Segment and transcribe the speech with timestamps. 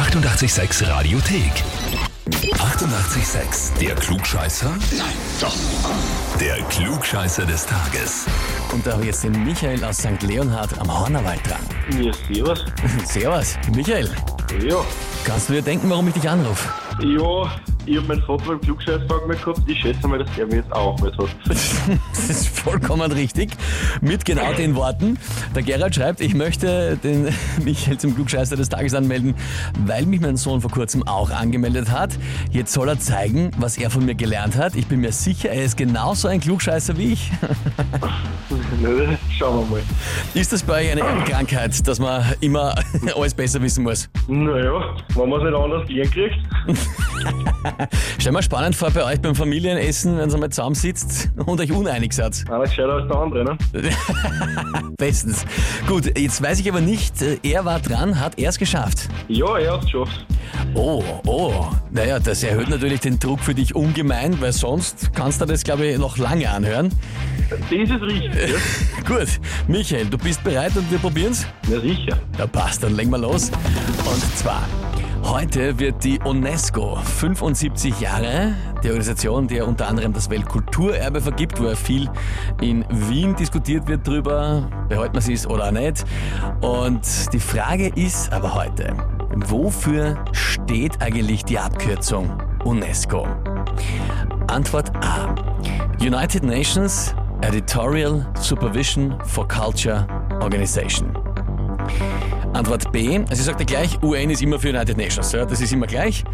[0.00, 1.52] 886 Radiothek.
[2.30, 3.78] 88,6.
[3.78, 4.70] Der Klugscheißer?
[4.96, 5.54] Nein, doch.
[6.40, 8.24] Der Klugscheißer des Tages.
[8.72, 10.22] Und da habe ich jetzt den Michael aus St.
[10.22, 11.60] Leonhard am Hornerwald dran.
[12.02, 12.64] Ja, servus.
[13.04, 14.08] Servus, Michael.
[14.66, 14.76] Ja.
[15.24, 16.70] Kannst du dir denken, warum ich dich anrufe?
[17.02, 17.50] Ja,
[17.86, 19.60] ich habe meinen Vater beim Klugscheißtag mal gehabt.
[19.66, 21.28] Ich schätze mal, dass er mir jetzt auch mit hat.
[22.12, 23.50] Das ist vollkommen richtig.
[24.00, 25.18] Mit genau den Worten.
[25.54, 27.28] Der Gerald schreibt, ich möchte den
[27.64, 29.34] Michael zum Klugscheißer des Tages anmelden,
[29.86, 32.16] weil mich mein Sohn vor kurzem auch angemeldet hat.
[32.50, 34.76] Jetzt soll er zeigen, was er von mir gelernt hat.
[34.76, 37.30] Ich bin mir sicher, er ist genauso ein Klugscheißer wie ich.
[39.38, 39.82] Schauen wir mal.
[40.34, 42.74] Ist das bei euch eine Erbkrankheit, dass man immer
[43.16, 44.08] alles besser wissen muss?
[44.28, 46.38] Naja, wenn man es nicht anders kriegt.
[48.18, 52.12] Stell mir spannend vor bei euch beim Familienessen, wenn ihr mal zusammensitzt und euch uneinig
[52.12, 52.44] seid.
[52.48, 53.58] Einer gescheiter als der andere, ne?
[54.96, 55.44] Bestens.
[55.86, 59.08] Gut, jetzt weiß ich aber nicht, äh, er war dran, hat er es geschafft?
[59.28, 60.26] Ja, er hat es geschafft.
[60.74, 61.66] Oh, oh.
[61.90, 65.86] Naja, das erhöht natürlich den Druck für dich ungemein, weil sonst kannst du das, glaube
[65.86, 66.90] ich, noch lange anhören.
[67.50, 68.56] Das ist richtig, ja?
[69.06, 69.28] Gut,
[69.66, 71.46] Michael, du bist bereit und wir probieren's?
[71.68, 72.16] Ja, sicher.
[72.38, 73.50] Ja, passt, dann legen wir los.
[74.04, 74.68] Und zwar,
[75.24, 81.60] heute wird die UNESCO 75 Jahre, die Organisation, die ja unter anderem das Weltkulturerbe vergibt,
[81.60, 82.10] wo ja viel
[82.60, 86.04] in Wien diskutiert wird drüber, behalten wir es oder nicht.
[86.60, 88.94] Und die Frage ist aber heute,
[89.34, 93.26] wofür steht eigentlich die Abkürzung UNESCO?
[94.48, 95.34] Antwort A.
[96.00, 100.06] United Nations Editorial Supervision for Culture
[100.40, 101.14] Organization.
[102.52, 105.86] Antwort B, ich sagte gleich, UN ist immer für United Nations, ja, das ist immer
[105.86, 106.24] gleich.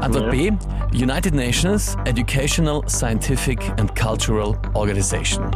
[0.00, 0.52] Antwort B,
[0.92, 5.50] United Nations Educational, Scientific and Cultural Organization.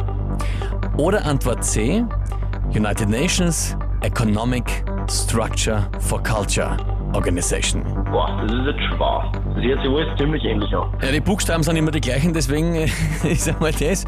[0.97, 2.03] Oder Antwort C,
[2.73, 6.77] United Nations Economic Structure for Culture
[7.13, 7.83] Organization.
[8.11, 9.40] Boah, das ist jetzt schwer.
[9.55, 10.89] Sich alles ziemlich ähnlich an.
[11.01, 12.75] Ja, die Buchstaben sind immer die gleichen, deswegen
[13.23, 14.05] ist einmal das.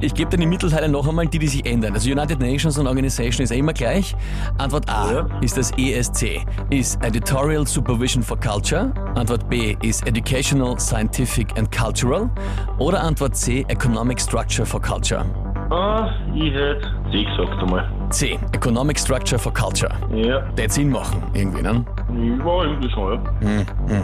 [0.00, 1.92] Ich gebe dann die Mittelteile noch einmal, die, die sich ändern.
[1.94, 4.16] Also United Nations und Organization ist ja immer gleich.
[4.58, 5.26] Antwort A Ja.
[5.42, 8.92] ist das ESC, ist Editorial Supervision for Culture.
[9.14, 12.30] Antwort B ist Educational, Scientific and Cultural.
[12.78, 15.24] Oder Antwort C, Economic Structure for Culture.
[15.70, 16.80] Ah, ich hätte
[17.12, 17.88] C gesagt einmal.
[18.10, 19.92] C, Economic Structure for Culture.
[20.12, 21.84] Ja, Der Sinn machen, irgendwie, ne?
[22.10, 24.02] ich war irgendwie schon, ja.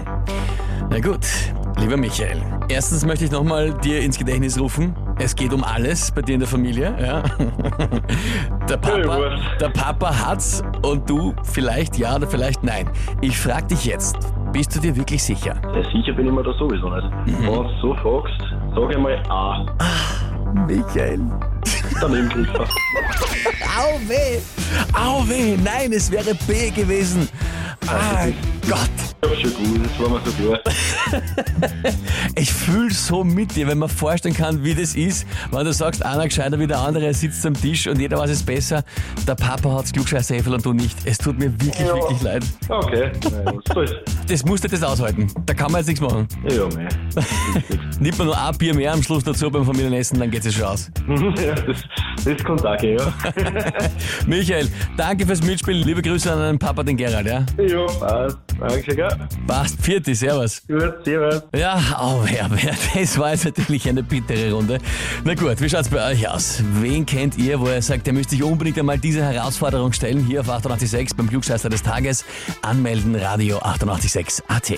[0.90, 1.26] Na gut,
[1.78, 2.40] lieber Michael.
[2.68, 4.94] Erstens möchte ich nochmal dir ins Gedächtnis rufen.
[5.18, 6.94] Es geht um alles bei dir in der Familie.
[7.00, 7.22] Ja?
[8.68, 12.90] Der, Papa, der Papa hat's und du vielleicht ja oder vielleicht nein.
[13.20, 14.16] Ich frage dich jetzt,
[14.52, 15.54] bist du dir wirklich sicher?
[15.72, 17.08] Ja, sicher bin ich mir da sowieso nicht.
[17.26, 18.42] Wenn du so fragst,
[18.74, 19.64] sag ich mal A.
[20.66, 21.20] Michael.
[22.00, 22.48] Daneben.
[22.58, 24.40] Au weh!
[24.92, 25.56] Au weh!
[25.62, 27.28] Nein, es wäre B gewesen.
[27.88, 28.26] Ah,
[28.68, 28.90] Gott!
[29.22, 30.60] Ich hab's schon gut, das war mir so klar.
[32.38, 36.04] Ich fühle so mit dir, wenn man vorstellen kann, wie das ist, wenn du sagst,
[36.04, 38.84] einer gescheiter wie der andere, er sitzt am Tisch und jeder weiß es besser.
[39.26, 40.96] Der Papa hat's Klugscheißerhefel und du nicht.
[41.04, 41.94] Es tut mir wirklich, Ja.
[41.94, 42.44] wirklich leid.
[42.68, 43.90] Okay, naja, was soll's.
[44.28, 45.28] Das musst du das aushalten.
[45.46, 46.28] Da kann man jetzt nichts machen.
[46.48, 46.88] Ja, mei.
[48.00, 50.64] Nimmt man nur ein Bier mehr am Schluss dazu beim Familienessen, dann geht's ja schon
[50.64, 50.90] aus.
[51.42, 51.78] ja, das,
[52.24, 52.96] das kann auch ja.
[54.26, 55.82] Michael, danke fürs Mitspielen.
[55.86, 57.46] Liebe Grüße an deinen Papa, den Gerald, ja?
[57.66, 58.38] Ja, passt.
[58.58, 59.08] Danke, gell?
[59.46, 60.62] Passt, Vierti, servus.
[60.66, 61.42] Gut, servus.
[61.54, 64.78] Ja, oh, wer, wer, das war jetzt natürlich eine bittere Runde.
[65.24, 66.62] Na gut, wie schaut's bei euch aus?
[66.80, 70.40] Wen kennt ihr, wo ihr sagt, ihr müsst sich unbedingt einmal diese Herausforderung stellen, hier
[70.40, 72.24] auf 886 beim Klugscheißer des Tages.
[72.62, 74.68] Anmelden, Radio 886 AT.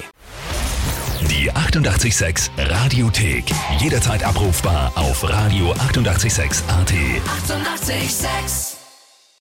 [1.30, 3.44] Die 88,6 Radiothek.
[3.80, 6.62] Jederzeit abrufbar auf radio886.at.
[6.88, 7.98] 88,6.
[7.98, 8.77] Eighty-eight, sex.